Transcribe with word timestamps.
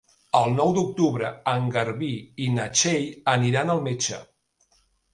El 0.37 0.53
nou 0.53 0.71
d'octubre 0.77 1.29
en 1.53 1.69
Garbí 1.77 2.11
i 2.47 2.49
na 2.57 2.67
Txell 2.79 3.09
aniran 3.39 3.75
al 3.79 3.89
metge. 3.93 4.25